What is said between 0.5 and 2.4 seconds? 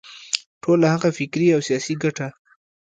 ټوله هغه فکري او سیاسي ګټه.